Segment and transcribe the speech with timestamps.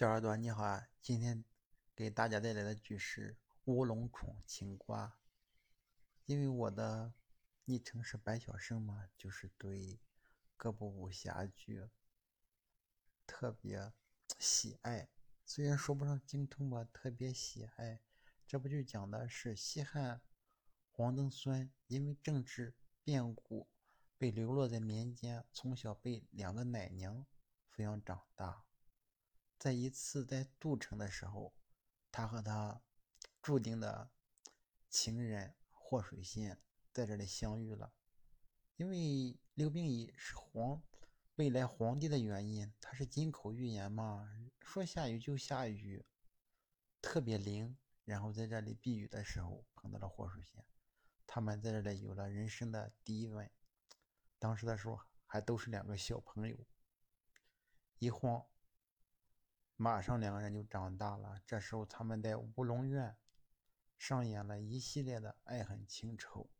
[0.00, 1.44] 小耳朵你好啊，今天
[1.94, 5.06] 给大家带来的剧是《乌龙冲青瓜》。
[6.24, 7.12] 因为我的
[7.66, 10.00] 昵称是白小生嘛，就是对
[10.56, 11.86] 各部武侠剧
[13.26, 13.92] 特别
[14.38, 15.10] 喜爱。
[15.44, 18.00] 虽然说不上精通吧，特别喜爱。
[18.46, 20.22] 这部剧讲的是西汉
[20.90, 22.74] 黄登孙因为政治
[23.04, 23.68] 变故
[24.16, 27.26] 被流落在民间，从小被两个奶娘
[27.70, 28.64] 抚养长大。
[29.60, 31.52] 在一次在渡城的时候，
[32.10, 32.80] 他和他
[33.42, 34.10] 注定的
[34.88, 36.58] 情人霍水仙
[36.94, 37.92] 在这里相遇了。
[38.76, 40.82] 因为刘病已是皇
[41.34, 44.26] 未来皇帝的原因，他是金口玉言嘛，
[44.62, 46.06] 说下雨就下雨，
[47.02, 47.76] 特别灵。
[48.06, 50.64] 然后在这里避雨的时候碰到了霍水仙，
[51.26, 53.50] 他们在这里有了人生的第一吻。
[54.38, 56.56] 当时的时候还都是两个小朋友，
[57.98, 58.49] 一晃。
[59.82, 61.40] 马上两个人就长大了。
[61.46, 63.16] 这时候他们在乌龙院
[63.96, 66.50] 上演了一系列的爱恨情仇，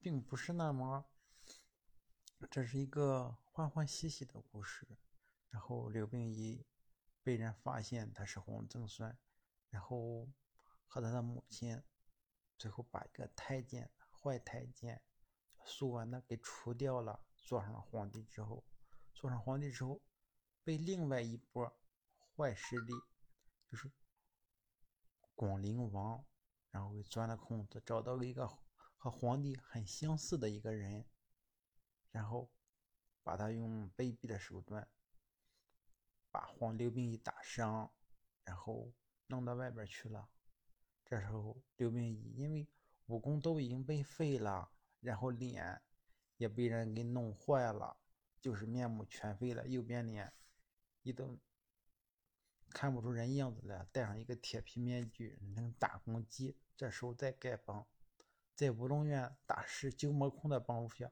[0.00, 1.08] 并不是那么，
[2.50, 4.98] 这是一个欢欢喜喜的故事。
[5.50, 6.66] 然后刘病已
[7.22, 9.16] 被人发现他是黄增酸，
[9.68, 10.28] 然后
[10.88, 11.80] 和他的母亲
[12.58, 15.00] 最后把一个太监坏太监
[15.64, 18.64] 苏完的给除掉了，做上了皇帝之后，
[19.14, 20.02] 做上皇帝之后。
[20.62, 21.72] 被另外一波
[22.36, 22.92] 坏势力，
[23.70, 23.90] 就是
[25.34, 26.24] 广陵王，
[26.70, 28.46] 然后钻了空子，找到了一个
[28.96, 31.06] 和皇帝很相似的一个人，
[32.10, 32.50] 然后
[33.22, 34.88] 把他用卑鄙的手段
[36.30, 37.90] 把黄刘病已打伤，
[38.44, 38.92] 然后
[39.26, 40.28] 弄到外边去了。
[41.04, 42.68] 这时候刘病已因为
[43.06, 45.82] 武功都已经被废了，然后脸
[46.36, 47.96] 也被人给弄坏了，
[48.40, 50.32] 就是面目全非了，右边脸。
[51.02, 51.38] 一都
[52.70, 56.56] 看不出人样子来，戴上一个铁皮面具，能打公鸡。
[56.76, 57.86] 这时候再丐帮，
[58.54, 61.10] 在乌龙院大师鸠摩空的帮助下，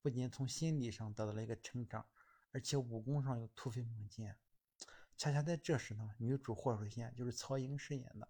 [0.00, 2.06] 不仅从心理上得到了一个成长，
[2.52, 4.32] 而且武功上又突飞猛进。
[5.16, 8.28] 恰恰在这时呢，女主霍水仙就是曹颖饰演的，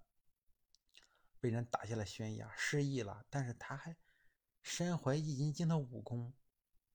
[1.40, 3.26] 被人打下了悬崖，失忆了。
[3.28, 3.96] 但是她还
[4.62, 6.32] 身怀易筋经的武功，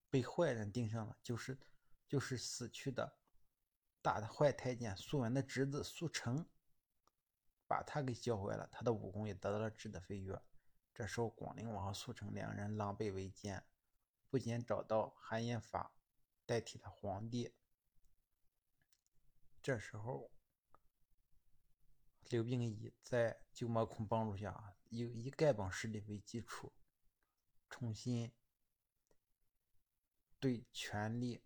[0.09, 1.59] 被坏人盯上了，就是
[2.07, 3.17] 就是死去的。
[4.03, 6.45] 大的坏太监苏文的侄子苏成，
[7.65, 10.39] 把他给教坏了，他的武功也得到了质的飞跃。
[10.93, 13.65] 这时候，广陵王和苏成两人狼狈为奸，
[14.29, 15.95] 不仅找到韩延法
[16.45, 17.55] 代替了皇帝。
[19.61, 20.29] 这时候，
[22.29, 26.73] 刘病已在鸠摩空帮助下，以以丐帮势力为基础，
[27.69, 28.33] 重新
[30.41, 31.41] 对权力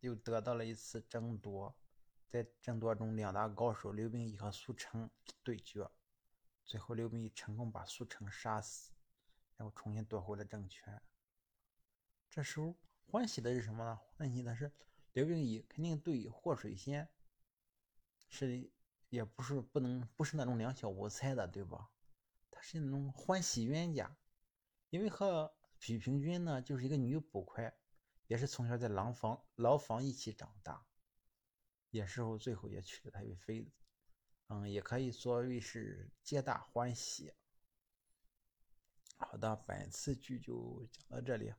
[0.00, 1.76] 又得到了一次争夺。
[2.28, 5.10] 在争夺中，两大高手刘病已和苏成
[5.42, 5.90] 对决，
[6.64, 8.92] 最后刘病已成功把苏成杀死，
[9.56, 11.00] 然后重新夺回了政权。
[12.28, 13.98] 这时候欢喜的是什么呢？
[14.14, 14.70] 欢喜的是
[15.14, 17.08] 刘病已肯定对霍水仙
[18.28, 18.70] 是
[19.08, 21.90] 也不是不能不是那种两小无猜的，对吧？
[22.50, 24.18] 他是那种欢喜冤家，
[24.90, 27.74] 因为和许平君呢就是一个女捕快，
[28.26, 30.84] 也是从小在牢房牢房一起长大。
[31.90, 33.70] 也是我最后也娶了她为妃子，
[34.48, 37.32] 嗯，也可以作为是皆大欢喜。
[39.16, 41.52] 好的，本次剧就讲到这里，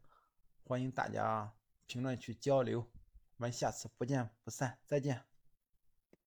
[0.63, 1.53] 欢迎大家
[1.85, 5.28] 评论区交流，我们下次不见不散，再见。